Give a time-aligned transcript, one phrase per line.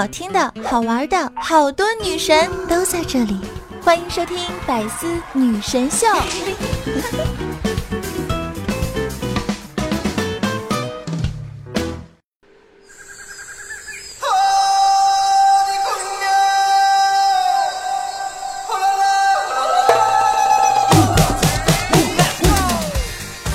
[0.00, 3.38] 好听的、好玩的，好多女神都在这里，
[3.84, 6.06] 欢迎收听《百思女神秀》。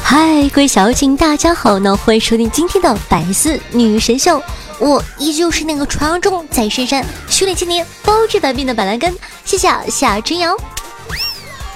[0.04, 4.38] 嗨，各位小景，大家好呢，欢迎收听今天的《百思女神秀》。
[4.80, 10.56] 我依旧是那个传说中在深山修炼千年、包治百病的板蓝根，谢谢夏春瑶。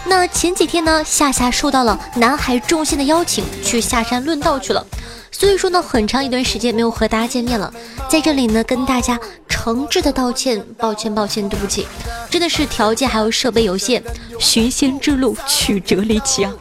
[0.05, 4.85] 那前几天呢，夏夏受到了南海众仙的邀请，去下山论道去了。
[5.31, 7.71] 所以说呢，很长一段时间没有和大家见面了，
[8.09, 11.87] 在这里呢，跟大家诚挚的道歉，抱歉，抱歉，对不起，
[12.29, 14.03] 真的是条件还有设备有限，
[14.39, 16.51] 寻仙之路曲折离奇啊。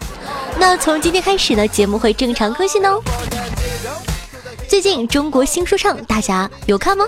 [0.59, 3.01] 那从今天开始呢，节目会正常更新哦。
[4.69, 7.07] 最近中国新说唱，大家有看吗？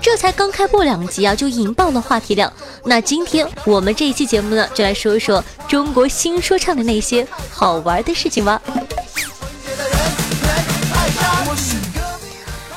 [0.00, 2.50] 这才刚开播两集啊，就引爆了话题量。
[2.84, 8.60] 那今天我们这一期节目呢，就来说说中国新说唱的那些好玩的事情吧。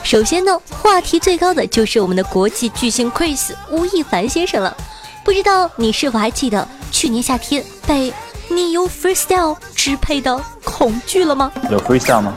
[0.03, 4.75] 首先呢，话题最高的就是我们的国际巨星 Chris 吴亦凡先生了。
[5.23, 8.13] 不知道你是否还记得去年夏天被
[8.49, 11.49] 你由 freestyle 支配的恐惧了吗？
[11.71, 12.33] 有 freestyle 吗？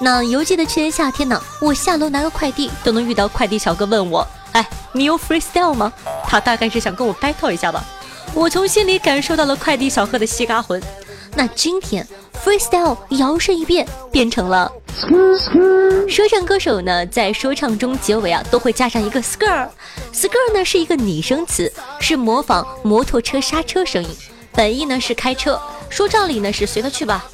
[0.00, 5.92] 那犹记得去年夏天呢，我下楼拿个快递都能遇到快递小哥问我：“哎，你有 freestyle 吗？”
[6.26, 7.82] 他大概是想跟我 battle 一下吧。
[8.34, 10.82] 我从心里感受到了快递小哥的西嘎魂。
[11.36, 12.06] 那今天
[12.44, 14.70] freestyle 摇身一变，变成了
[16.08, 19.68] 说唱歌手呢，在说唱中结尾啊都会加上一个 skr。
[20.12, 24.10] skr 呢是一个拟声词，是模仿摩托车刹车声音，
[24.54, 27.24] 本意呢是开车，说唱里呢是随他去吧。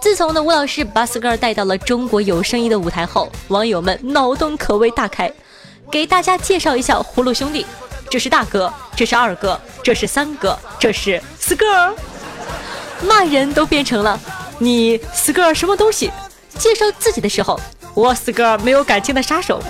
[0.00, 5.32] 自从呢吴老师把 skr 带到了中国有声音的舞台后，网友们脑洞可谓大开。
[5.90, 7.66] 给大家介绍一下葫芦兄弟，
[8.08, 11.92] 这是大哥，这是二哥，这是三哥，这是 skr。
[13.02, 14.18] 骂人都变成了
[14.58, 16.10] 你 skr 什么东西？
[16.58, 17.60] 介绍自己的时候，
[17.94, 19.62] 我 skr 没有感情的杀手。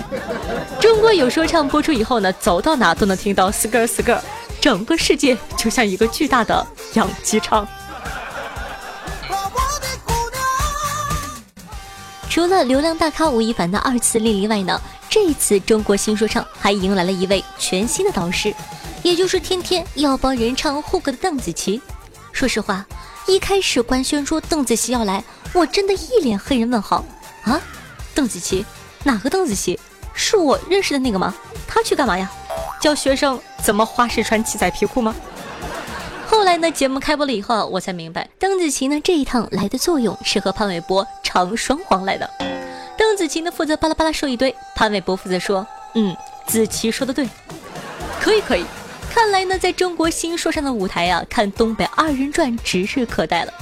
[0.79, 4.19] 中国有说唱播出以后呢，走到哪都能听到 skr skr，
[4.63, 7.67] 整个世界就像一个巨大的养鸡场。
[12.29, 14.79] 除了流量大咖吴亦凡的二次莅临外呢，
[15.09, 18.55] 这一次中国新说唱还迎来了一位全新的导师，
[19.01, 21.81] 也就是天天要帮人唱 hook 的邓紫棋。
[22.31, 22.85] 说实话，
[23.27, 27.03] 一开始官宣说邓紫棋要来，我真的一脸黑人问号
[27.43, 27.59] 啊！
[28.15, 28.65] 邓紫棋？
[29.03, 29.77] 哪个邓紫棋？
[30.13, 31.35] 是我认识的那个吗？
[31.67, 32.31] 她去干嘛呀？
[32.79, 35.15] 教学生怎么花式穿七彩皮裤吗？
[36.27, 36.69] 后来呢？
[36.69, 42.29] 节目开播了以后，我才明白，邓紫棋呢这一趟来的作用是和潘玮柏唱双簧来的。
[42.97, 46.15] 邓紫棋呢负责巴拉巴拉说一堆，潘玮柏负责说，嗯，
[46.45, 47.29] 紫棋说的对，
[48.19, 48.65] 可以可以。
[49.09, 53.53] 看来呢，在中国新说唱的舞台啊，看东北二人转指日可待了。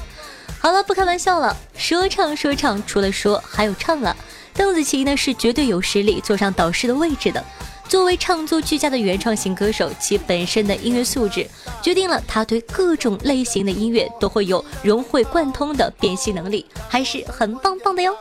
[0.59, 4.15] 好了，不开玩笑了，说唱说唱，除了说还有唱啊。
[4.53, 7.43] 邓紫棋呢是绝对有实力坐上导师的位置的。
[7.91, 11.45] 作为唱作俱佳的原创型歌手，其本身的音乐素质
[11.81, 18.15] 决定了他对各种类型的音乐都会有融会贯通的辨析能力，还是很棒棒的哟。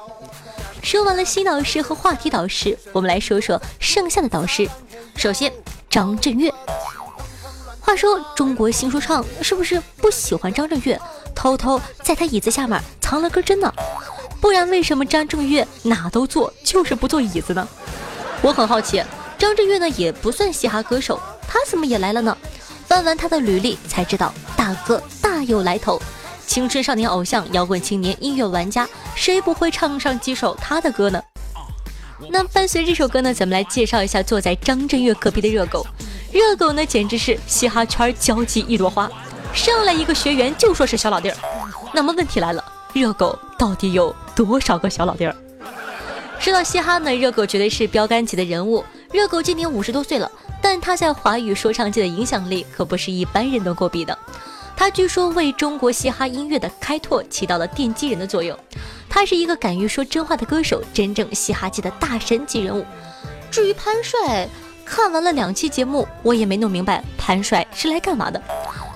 [0.82, 4.68] 说完了新导师和话题导师，我们来说说剩下的导师。
[5.14, 5.52] 首先，
[5.88, 6.52] 张震岳。
[7.78, 11.00] 话说中国新说唱是不是不喜欢张震岳，
[11.32, 13.72] 偷偷在他椅子下面藏了根针呢？
[14.40, 17.68] 不然为什么张震岳哪都坐，就是不坐椅子呢？
[18.42, 19.00] 我很好奇。
[19.40, 21.18] 张震岳呢也不算嘻哈歌手，
[21.48, 22.36] 他怎么也来了呢？
[22.86, 25.98] 翻完他的履历才知道，大哥大有来头，
[26.46, 31.22] 青春少年偶像，摇滚青年，音乐玩家，谁不会唱上几首他的歌呢？
[32.28, 35.86] 那伴随这首歌呢，咱们来介绍一下坐在张震岳隔壁的热狗。
[36.30, 39.10] 热狗呢简直是嘻哈圈交际一朵花，
[39.54, 41.36] 上来一个学员就说是小老弟儿。
[41.94, 42.62] 那么问题来了，
[42.92, 45.34] 热狗到底有多少个小老弟儿？
[46.38, 48.84] 说到嘻哈呢，热狗绝对是标杆级的人物。
[49.12, 50.30] 热狗今年五十多岁了，
[50.62, 54.16] 但他在华语说唱界的影响力可不是一般人能够比的。
[54.76, 58.56] 他据说为中国嘻哈音乐的开拓起到了奠基人的作用。
[59.08, 62.86] 他是一个敢于说真话的歌手，真正嘻哈界的大神级人物。
[63.50, 64.48] 至于潘帅，
[64.84, 68.40] 看完了两期节目，我也没弄明白潘帅是来干嘛的。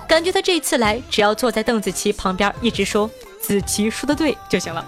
[0.07, 3.09] 感觉他这次来，只要坐在邓紫棋旁边，一直说
[3.41, 4.85] 紫棋说的对就行了。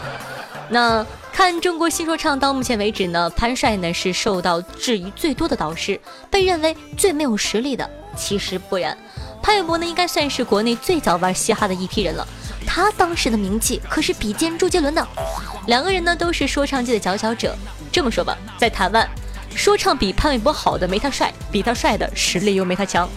[0.68, 1.06] 那。
[1.38, 7.88] 看中国新说唱到目前为止呢，潘帅呢是受到质疑最多的导师，被认为最没有实力的。
[8.16, 8.98] 其实不然，
[9.40, 12.26] 潘玮柏呢应该算是国内最早玩嘻哈的一批人了。
[12.66, 15.08] 他当时的名气可是比肩周杰伦的。
[15.68, 17.56] 两个人呢都是说唱界的佼佼者。
[17.92, 19.08] 这么说吧，在台湾，
[19.54, 23.08] 说唱比潘玮柏好的没他帅，比他帅的实力又没他强。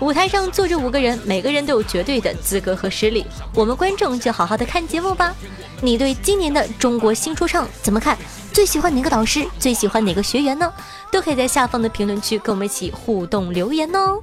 [0.00, 5.34] 舞台上坐着五个人，每个人都有绝对的资格和实力，我们观众就好好的看节目吧。
[5.80, 8.16] 你对今年的中国新说唱怎么看？
[8.52, 9.44] 最喜欢哪个导师？
[9.58, 10.72] 最喜欢哪个学员呢？
[11.10, 14.20] 都可以在下方的评论区跟我们一起互动留言哦。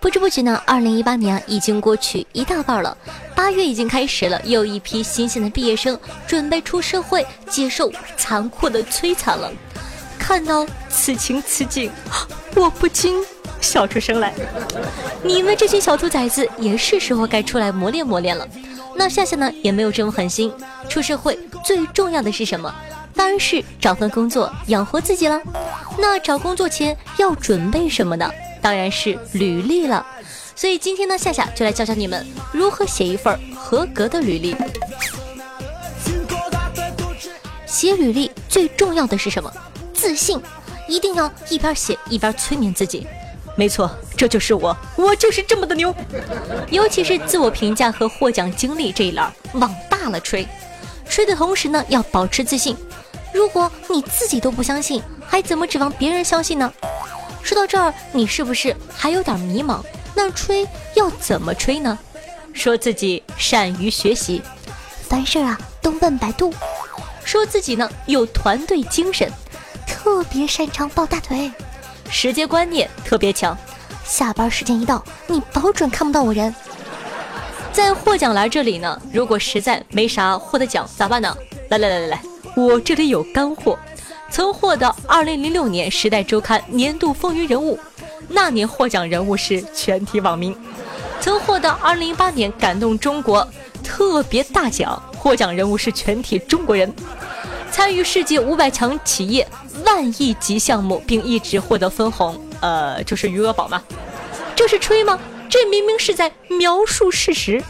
[0.00, 2.96] 不知不觉呢，二零一八年已经过去一大半了，
[3.34, 9.50] 八月已经开始了，又一批新鲜的毕业生准备出社会，接受残酷的摧残了。
[10.18, 11.90] 看到此情此景，
[12.54, 13.16] 我不禁
[13.60, 14.32] 笑出声来。
[15.22, 18.46] 你们这群小兔崽子也是时候该出来磨练磨练了。
[18.94, 20.52] 那夏夏呢，也没有这么狠心。
[20.88, 22.72] 出社会最重要的是什么？
[23.14, 25.40] 当然是找份工作养活自己了。
[25.98, 28.30] 那找工作前要准备什么呢？
[28.60, 30.04] 当然是履历了，
[30.54, 34.56] 所以今天呢，夏夏就来教教你们如何写一份合格的履历。
[37.66, 39.52] 写履历最重要的是什么？
[39.94, 40.40] 自信，
[40.88, 43.06] 一定要一边写一边催眠自己。
[43.56, 45.94] 没错，这就是我，我就是这么的牛。
[46.70, 50.46] 尤其是自我评价和获奖经历这一栏，往大了吹。
[51.08, 52.76] 吹的同时呢，要保持自信。
[53.32, 56.72] 如果你自己都不相信，还怎么指望别人相信呢？
[57.48, 59.80] 说到这儿，你是不是还有点迷茫？
[60.14, 61.98] 那吹要怎么吹呢？
[62.52, 64.42] 说自己善于学习，
[65.08, 66.52] 凡事啊都问百度；
[67.24, 69.32] 说自己呢有团队精神，
[69.86, 71.50] 特别擅长抱大腿；
[72.10, 73.56] 时间观念特别强，
[74.04, 76.54] 下班时间一到，你保准看不到我人。
[77.72, 81.34] 在获奖栏这里呢，如果实在没啥获得奖咋办呢？
[81.70, 82.22] 来来来来来，
[82.54, 83.78] 我这里有干货。
[84.30, 87.78] 曾获得2006年《时代周刊》年度风云人物，
[88.28, 90.52] 那年获奖人物是全体网民；
[91.20, 93.46] 曾获得2018年感动中国
[93.82, 96.88] 特别大奖，获奖人物是全体中国人；
[97.70, 99.46] 参与世界五百强企业
[99.84, 103.82] 万亿级项目，并一直获得分红，呃，就是余额宝嘛。
[104.54, 105.18] 这是吹吗？
[105.48, 107.62] 这明明是在描述事实。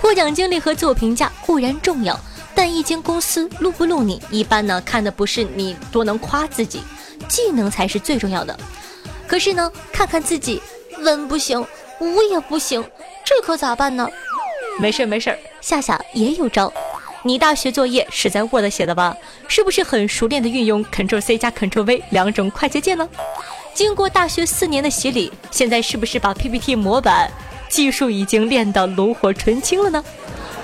[0.00, 2.18] 获奖经历和自我评价固然重要。
[2.56, 6.80] 但一间公司录不录你，一般呢看的不是你多能夸自己，
[7.28, 8.58] 技能才是最重要的。
[9.28, 10.62] 可是呢，看看自己，
[11.00, 11.64] 文不行，
[12.00, 12.82] 武也不行，
[13.22, 14.08] 这可咋办呢？
[14.80, 16.72] 没事没事，夏夏也有招。
[17.22, 19.14] 你大学作业是在 Word 写的吧？
[19.48, 23.06] 是不是很熟练的运用 Ctrl C 加 Ctrl V 两种快捷键呢？
[23.74, 27.30] 经过大学四年的洗礼，现在是不是把 PPT 模板
[27.68, 30.02] 技术已经练到炉火纯青了呢？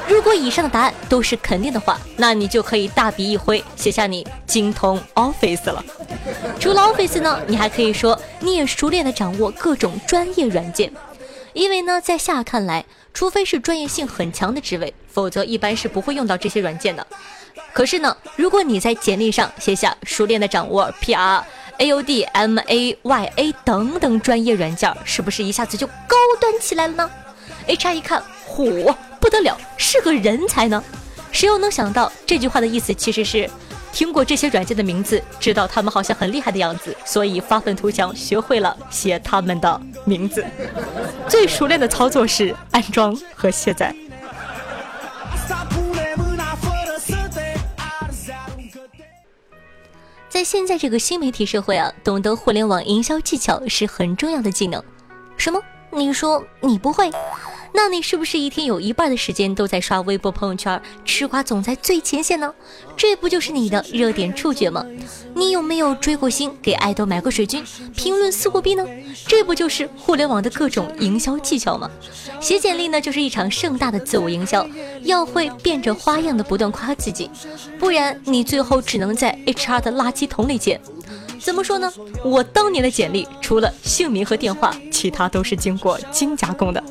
[0.08, 5.84] 如果以上的答案都是肯定的话，那你就可以大笔一挥写下你精通 Office 了。
[6.60, 10.92] 除了 Office 呢，你还可以说你也熟练的掌握各种专业软件。
[11.54, 17.06] 因为呢，在下看来，除非是专业性很强的职位，否则一般是不会用到这些软件的。
[17.72, 21.42] 可是呢，如果你在简历上写下熟练的掌握 PR、
[21.78, 27.10] AOD、MAYA 等等专业软件，是不是一下子就高端起来了呢
[27.66, 28.96] ？HR 一看，火！
[29.22, 30.82] 不得了，是个人才呢！
[31.30, 33.48] 谁又能想到这句话的意思其实是，
[33.92, 40.44] 听过这些软件的名字，知道他们好像很厉害的样子，所以发愤图强，学会了写他们的名字。
[41.28, 43.94] 最熟练的操作是安装和卸载。
[50.28, 54.82] 在现在这个新媒体社会啊，懂得互联网营销技巧是很重要的技能。
[55.36, 55.60] 什么？
[55.92, 57.08] 你说你不会？
[57.74, 62.52] 那你是不是一天有一半的时间都在刷微博、朋友圈，吃瓜总在最前线呢？
[62.96, 64.84] 这不就是你的热点触觉吗？
[65.34, 67.64] 你有没有追过星，给爱豆买过水军，
[67.96, 68.86] 评论撕过逼呢？
[69.26, 71.90] 这不就是互联网的各种营销技巧吗？
[72.40, 74.66] 写简历呢，就是一场盛大的自我营销，
[75.02, 77.30] 要会变着花样的不断夸自己，
[77.78, 80.78] 不然你最后只能在 HR 的垃圾桶里捡。
[81.40, 81.90] 怎么说呢？
[82.22, 86.84] 我当年的简历除了姓名和电话，其他都是经过精加工的。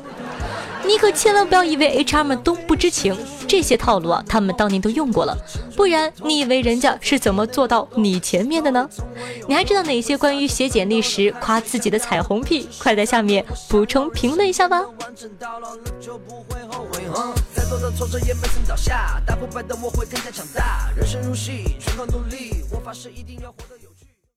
[0.84, 3.16] 你可千万不要以为 HR 们都不知情，
[3.48, 5.36] 这些套路啊，他们当年都用过了。
[5.76, 8.88] 不然，你以为人家是怎么做到你前面的呢？
[9.48, 12.68] 你还知道哪些关于写简历时夸自己的彩虹屁？
[12.78, 14.82] 快在下面补充评论一下吧。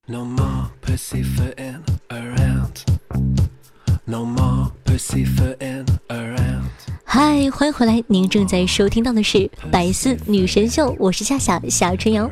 [0.07, 0.69] No more
[2.09, 2.85] around.
[4.05, 5.94] No more around.
[7.17, 8.03] 嗨，欢迎回来！
[8.07, 9.37] 您正在收听到的是
[9.71, 12.29] 《百思女神秀》，我是夏夏夏春瑶。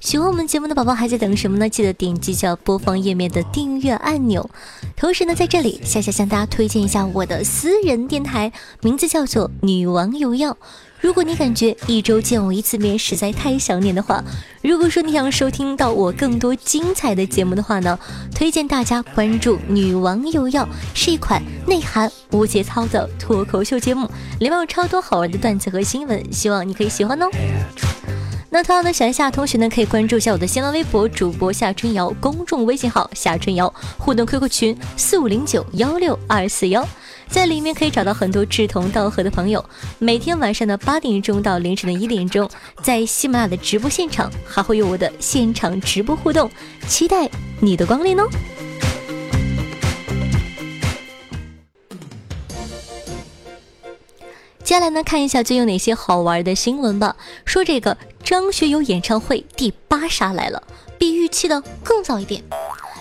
[0.00, 1.68] 喜欢我们节目的宝宝还在等什么呢？
[1.68, 4.50] 记得点击下播放页面的订阅按钮。
[4.96, 8.52] 同时呢，在这里夏夏向大家推荐一下我的私人电台，
[8.82, 10.56] 名字叫做女王有药。
[11.00, 14.22] 如果你感觉一周见我一次面实在太想念的话，
[14.62, 17.98] 如果说你想收听到我更多精彩的节目的话呢，
[18.34, 24.06] 推荐大家关注女王有药，是一款内涵无节操的脱口秀节目，
[24.38, 27.26] 里面有超多好玩的段子和新闻，希望你可以喜欢哦。
[28.52, 36.86] 那同样的，喜欢夏同学呢，可以关注一下我的新浪微博主播夏春瑶，公众微信号夏春瑶，互动 QQ 群四五零九幺六二四幺，
[37.30, 39.64] 在里面可以找到很多志同道合的朋友。
[39.98, 42.50] 每天晚上的八点钟到凌晨的一点钟，
[42.82, 46.50] 在喜马拉雅的直播现场还会有我的现场直播互动，
[46.88, 48.28] 期待你的光临哦。
[54.64, 57.16] 接下来呢，看一下最近哪些好玩的新闻吧。
[57.44, 60.62] 说这个张学友演唱会第八杀来了，
[60.98, 62.42] 比预期的更早一点。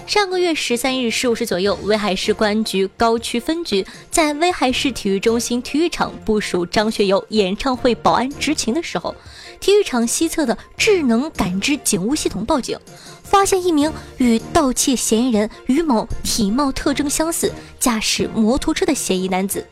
[0.09, 9.13] 上个月十三日十五时左右，威海市公安局高区分局在威海市体育中心体育场部署张学友演唱会保安执勤的时候，
[9.59, 12.75] 体育场西侧的智能感知警务系统报警，
[13.21, 19.63] 发现一名与盗窃嫌疑人于某体貌特征相似、驾驶摩托车的嫌疑男子。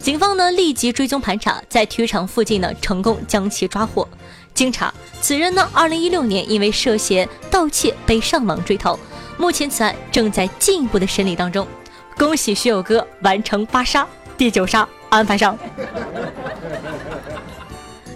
[0.00, 4.08] 警方呢立即追踪盘查，在体育场附近呢成功将其抓获。
[4.52, 8.98] 经查，此人呢二零一六年因为涉嫌盗窃被上网追逃，
[9.38, 11.66] 目前此案正在进一步的审理当中。
[12.16, 15.58] 恭喜学友哥完成八杀，第九杀安排上。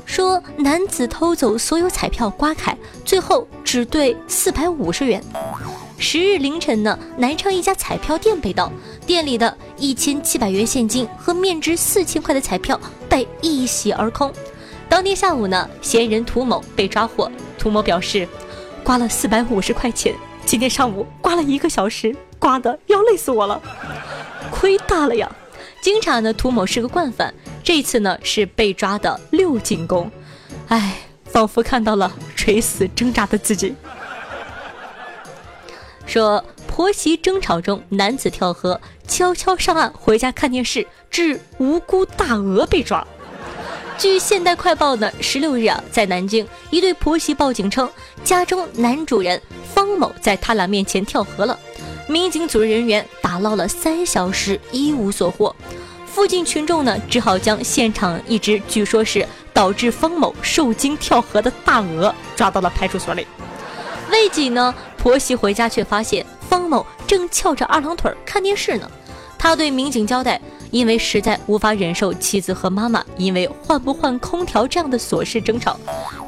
[0.04, 5.22] 说男子偷走所有彩票刮开，最后只兑四百五十元。
[5.98, 8.70] 十日凌晨呢，南昌一家彩票店被盗，
[9.06, 14.32] 店里的一千七百元现金和面值四千块的彩票被一洗而空。
[14.88, 17.30] 当天下午呢，嫌疑人涂某被抓获。
[17.58, 18.28] 涂某表示，
[18.84, 20.14] 刮了四百五十块钱，
[20.46, 23.60] 今天上午刮了一个小时，刮的要累死我了，
[24.48, 25.28] 亏大了呀！
[25.82, 27.34] 经查呢，涂某是个惯犯，
[27.64, 30.08] 这次呢是被抓的六进宫。
[30.68, 33.74] 唉，仿佛看到了垂死挣扎的自己。
[36.06, 43.04] 说婆媳争吵中，男子跳河，悄悄上岸回家看电视，致无辜大鹅被抓。
[43.98, 47.90] 据现代快报呢，十六日啊，在南京，一对婆媳报警称，
[48.22, 49.40] 家中男主人
[49.76, 51.58] 方某在他俩面前跳河了。
[52.08, 55.54] 民警组织人员打捞了三小时，一无所获。
[56.06, 63.26] 附近群众呢，只好将现场一只据说是导致方某受惊跳河的大鹅抓到了派出所里。
[64.10, 64.74] 未几呢。
[64.96, 68.90] 婆媳回家，却发现方某正翘着二郎腿看电视呢。
[69.38, 70.40] 他对民警交代，
[70.72, 75.78] 因为实在无法忍受妻子和妈妈因为换不换空调这样的琐事争吵，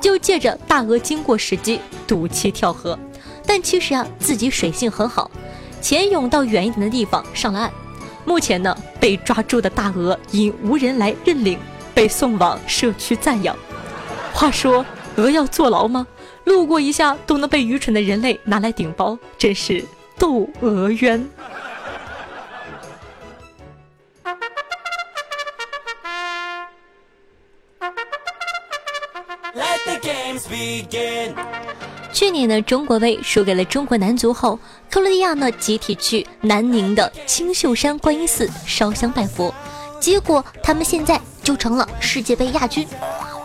[0.00, 2.96] 就借着大鹅经过时机赌气跳河。
[3.48, 5.30] 但其实啊，自己水性很好，
[5.80, 7.72] 潜泳到远一点的地方上了岸。
[8.26, 11.58] 目前呢，被抓住的大鹅因无人来认领，
[11.94, 13.56] 被送往社区暂养。
[14.34, 14.84] 话说，
[15.16, 16.06] 鹅要坐牢吗？
[16.44, 19.82] 路过一下都能被愚蠢的人类拿来顶包，真是
[20.18, 21.26] 窦娥冤。
[32.18, 34.58] 去年呢，中国杯输给了中国男足后，
[34.90, 39.54] 克罗地亚呢集体去南宁的青秀山观音寺烧香拜佛，
[40.00, 42.84] 结果他们现在就成了世界杯亚军。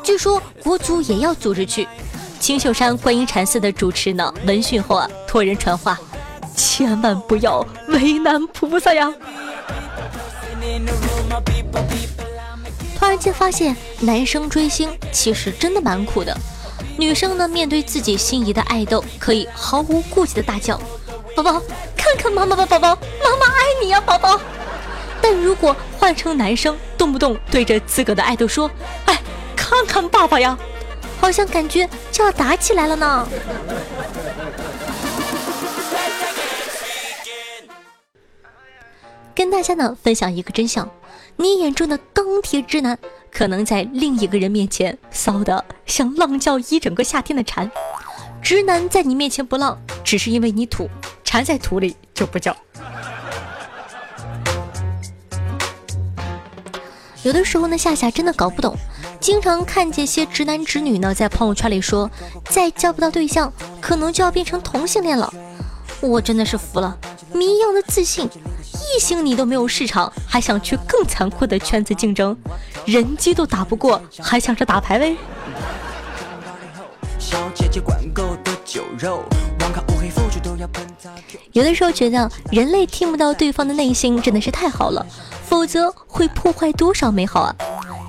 [0.02, 1.88] 据说国足也要组织去。
[2.40, 5.96] 青秀山观音禅寺的主持呢，闻讯后啊，托人传话，
[6.56, 9.14] 千万不要为难菩萨呀。
[12.98, 16.36] 突然间发现，男生追星其实真的蛮苦的。
[16.98, 20.80] 女生呢，面对自己心仪的爱豆，可以毫无顾忌的大叫
[21.36, 21.62] ：“宝宝，
[21.98, 24.40] 看看妈妈吧，宝宝，妈妈爱你呀，宝宝。”
[25.22, 28.70] 但如果换成男生，动不动对着自个的爱豆说
[29.06, 29.22] ：“哎，
[29.56, 30.58] 看看爸爸呀。”
[31.20, 33.28] 好像感觉就要打起来了呢。
[39.34, 40.90] 跟大家呢分享一个真相：
[41.38, 43.00] 你眼中的钢铁直男，
[43.34, 47.70] 可能在另一个人面前骚的像浪叫一整个夏天的蝉。
[48.42, 50.86] 直男在你面前不浪，只是因为你土；
[51.24, 52.56] 蝉在土里就不叫。
[57.24, 58.78] 有的时候呢，夏夏真的搞不懂。
[59.20, 62.12] 经常看见些直男直女呢，在朋友圈里说，
[62.50, 65.34] 再交不到对象，可能就要变成同性恋了。
[66.02, 66.98] 我真的是服了，
[67.32, 68.30] 谜一样的自信，
[68.74, 72.36] 异性你都没有市场，还想去更残酷的圈子竞争，
[72.86, 75.16] 人机都打不过，还想着打排位？
[81.52, 85.06] 有的时候觉得人类听不到对方的内心真的是太好了，
[85.46, 87.56] 否则会破坏多少美好啊！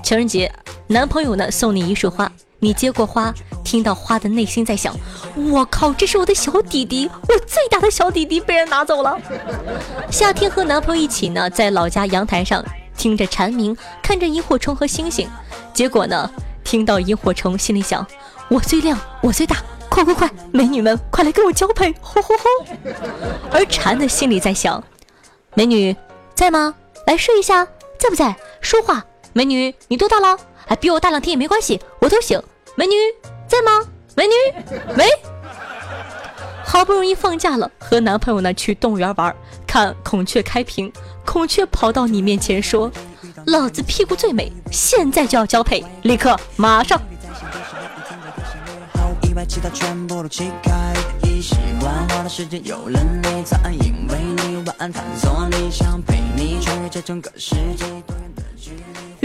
[0.03, 0.51] 情人节，
[0.87, 3.33] 男朋友呢送你一束花，你接过花，
[3.63, 4.95] 听到花的内心在想：
[5.35, 9.19] 我靠，这是我的小弟弟，我最大的小弟弟被人拿走了。
[10.09, 12.63] 夏天和男朋友一起呢，在老家阳台上
[12.97, 15.29] 听着蝉鸣，看着萤火虫和星星，
[15.73, 16.29] 结果呢，
[16.63, 18.05] 听到萤火虫，心里想：
[18.49, 19.57] 我最亮，我最大。
[19.87, 21.93] 快快快，美女们，快来跟我交配！
[22.01, 22.65] 吼吼吼！
[23.49, 24.83] 而蝉的心里在想：
[25.53, 25.95] 美女
[26.33, 26.75] 在吗？
[27.07, 27.65] 来睡一下，
[27.97, 28.35] 在不在？
[28.59, 30.37] 说话，美女，你多大了？
[30.67, 32.41] 哎，比我大两天也没关系，我都行。
[32.75, 32.93] 美女
[33.47, 33.87] 在吗？
[34.15, 34.33] 美女，
[34.97, 35.05] 喂！
[36.63, 39.33] 好不容易放假了，和男朋友呢去动物园玩，
[39.67, 40.91] 看孔雀开屏，
[41.23, 42.91] 孔雀跑到你面前说
[43.45, 46.99] ：“老子屁股最美，现在就要交配，立刻，马上。”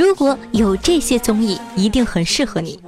[0.01, 2.81] 如果有这些综艺，一定很适合你。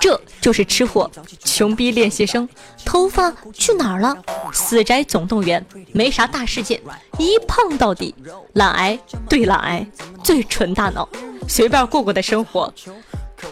[0.00, 1.08] 这就是吃货、
[1.44, 2.48] 穷逼练习生、
[2.84, 4.16] 头发去哪儿了、
[4.52, 6.80] 死宅总动员，没啥大事件，
[7.16, 8.12] 一胖到底，
[8.54, 8.98] 懒癌
[9.28, 9.86] 对懒癌，
[10.24, 11.08] 最纯大脑，
[11.46, 12.74] 随便过过的生活。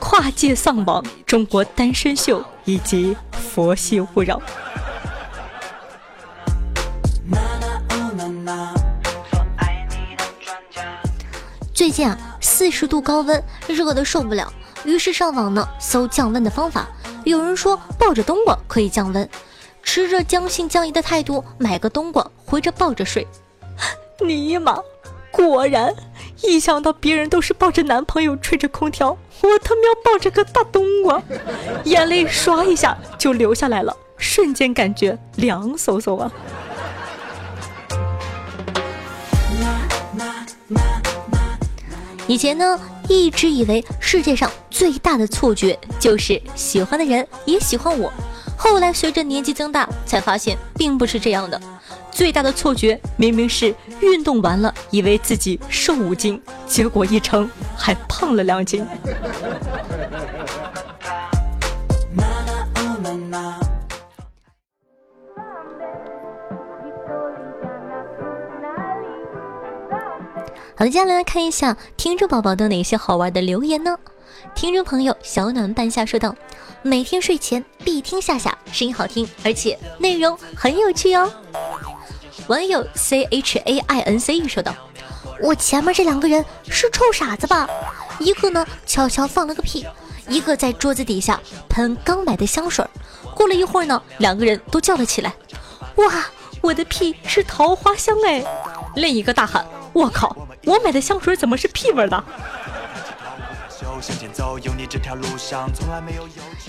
[0.00, 4.42] 跨界丧亡、中国单身秀以及佛系勿扰。
[11.72, 14.50] 最近啊，四十度高温，热的受不了，
[14.84, 16.86] 于是上网呢搜降温的方法。
[17.24, 19.28] 有人说抱着冬瓜可以降温，
[19.82, 23.26] 持着将信将疑的态度买个冬瓜回着抱着睡。
[24.24, 24.78] 尼玛，
[25.32, 25.92] 果然。
[26.42, 31.20] 一想到别人都是抱着男朋友吹着空调，我他喵抱着个大冬瓜，
[31.84, 36.30] 眼泪刷一下就流下来了，瞬间感觉凉飕飕啊！
[42.28, 42.78] 以前呢，
[43.08, 48.12] 一直以为世界上最大的错觉就是喜欢的人也喜欢我，
[48.56, 51.60] 后来随着年纪增大，才发现并不是这样的。
[52.10, 58.84] 最大的错觉明明是运动完了，以为自己瘦五斤，结果一称还胖了两斤。
[70.78, 73.98] 好的，接下来来看一下听众宝宝的哪些好玩的留言呢？
[74.54, 76.36] 听众朋友小暖半夏说道
[76.82, 81.32] ：“每天睡前必听夏夏，声音好听，而且内容很有趣哦。”
[82.48, 84.74] 网友 c h a i n c 说道
[85.40, 87.66] ：“我前面这两个人是臭傻子吧？
[88.18, 89.86] 一个呢悄悄放了个屁，
[90.28, 92.84] 一个在桌子底下喷刚买的香水。
[93.34, 95.34] 过了一会儿呢，两个人都叫了起来
[95.96, 96.26] ：‘哇，
[96.60, 98.44] 我的屁是桃花香哎！’
[98.94, 100.34] 另一个大喊：‘我靠，
[100.66, 102.22] 我买的香水怎么是屁味的？’”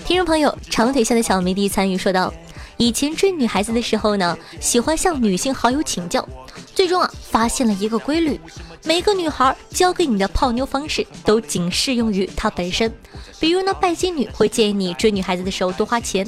[0.06, 2.32] 听众朋友长腿下的小迷弟参与说道。
[2.78, 6.26] 以前追女孩子的时候呢，喜欢向女性好友请教，
[6.74, 8.40] 最终啊发现了一个规律：
[8.84, 12.92] 每个女孩教给你的泡妞方式都仅适用于她本身。
[13.40, 16.24] 比如呢，拜金女会建议你追女孩子的时候多花钱；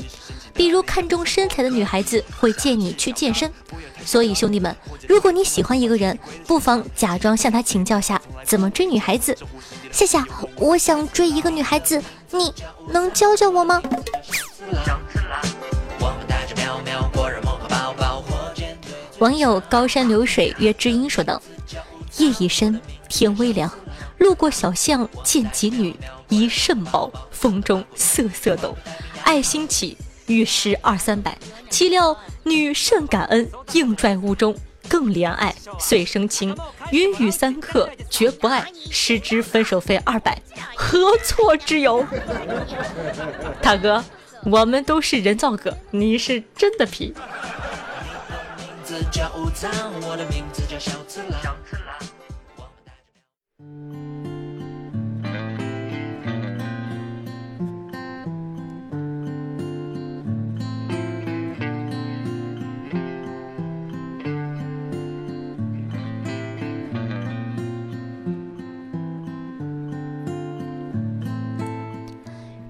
[0.53, 3.51] 比如看重身材的女孩子会建议你去健身。
[4.05, 4.75] 所以兄弟们，
[5.09, 9.37] 如果你喜欢一个人，不妨假装向他请教下怎么追女孩子。
[9.93, 12.53] 夏夏，我想追一个女孩子，你
[12.89, 13.81] 能教教我吗？
[19.21, 21.41] 网友高山流水约知音说道
[22.17, 23.71] ：“夜已深，天微凉，
[24.17, 25.95] 路过小巷见几女，
[26.31, 28.75] 一肾宝，风中瑟瑟抖。
[29.23, 29.95] 爱心起，
[30.27, 31.37] 欲施二三百，
[31.69, 34.57] 岂料女甚感恩，硬拽屋中
[34.89, 36.57] 更怜爱，遂生情，
[36.91, 40.41] 云雨三刻绝不爱，失之分手费二百，
[40.75, 42.03] 何错之有？
[43.61, 44.03] 大哥，
[44.45, 47.15] 我们都是人造革，你是真的皮。”
[49.11, 49.71] 叫午餐，
[50.03, 51.57] 我的名字叫小次郎。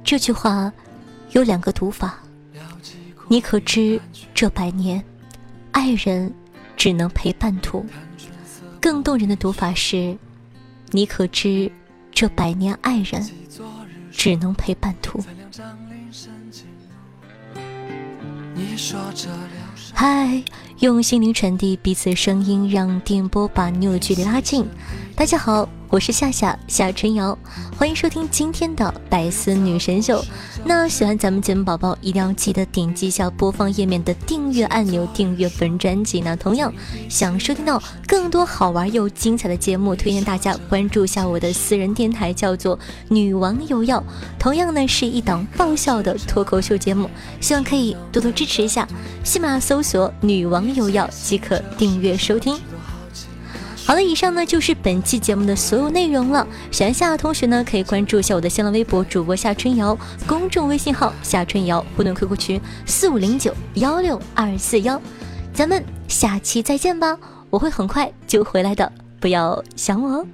[0.02, 0.72] 这句话
[1.30, 2.18] 有两个读法，
[3.28, 4.00] 你可知
[4.34, 5.04] 这百年？
[5.72, 6.32] 爱人
[6.76, 7.86] 只能陪伴途，
[8.80, 10.16] 更动人的读法是：
[10.90, 11.70] 你可知
[12.10, 13.24] 这百年爱人
[14.10, 15.22] 只能陪伴途。
[19.94, 20.42] 嗨，
[20.80, 24.66] 用心灵传递彼此声音，让电波把你我的距离拉近。
[25.14, 25.68] 大家好。
[25.90, 27.36] 我是夏夏夏春瑶，
[27.76, 30.24] 欢迎收听今天的百思女神秀。
[30.64, 36.20] 那喜欢咱们节目宝宝，一定要记得点击一下播放页面的订阅按钮，订阅本专辑。
[36.20, 36.72] 那同样
[37.08, 43.98] 想收听到更多好玩又精彩的节目，推荐大家关注一下我的私人电台，叫做《女王有药》，
[44.38, 48.86] 同样呢是一档爆笑的脱口秀节目，希望可以多多支持一下。
[49.24, 52.56] 喜马搜索“女王有药”即可订阅收听。
[53.90, 56.46] 好了，以上呢就是本期节目的所有内容了。
[56.70, 59.98] 喜欢夏的同学呢，可以关注一下我的新浪微博主播夏春瑶，
[60.28, 65.02] 公众微信号夏春瑶，互动 QQ 群四五零九幺六二四幺。
[65.52, 67.18] 咱们下期再见吧，
[67.50, 70.26] 我会很快就回来的，不要想我哦。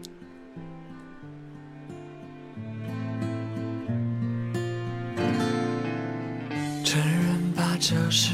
[6.84, 8.32] 承认吧，这是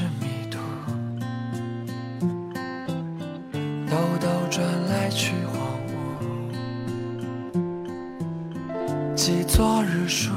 [10.12, 10.31] 书。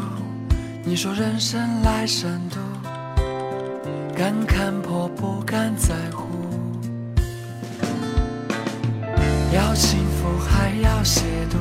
[0.85, 2.55] 你说人生来善妒，
[4.15, 6.23] 敢看破不敢在乎。
[9.53, 11.57] 要幸福还要亵渎，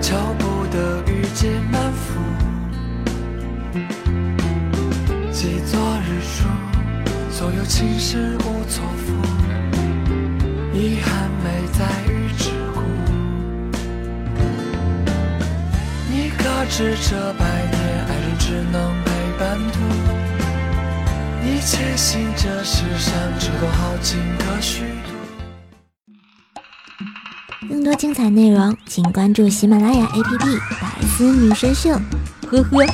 [0.00, 2.20] 求不得欲结满腹。
[5.30, 6.44] 记昨日书，
[7.30, 8.36] 所有情事
[16.78, 19.80] 是这百年爱人只能陪伴途？
[21.42, 25.10] 你且信这世上只有好情可虚度。
[27.68, 30.38] 更多精彩内容，请关注喜马拉雅 APP
[30.80, 31.90] 《百思女神秀》。
[32.46, 32.86] 呵呵。